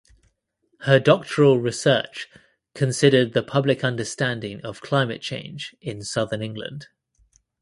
[0.79, 2.27] Her doctoral research
[2.73, 6.87] considered the public understanding of climate change in Southern England.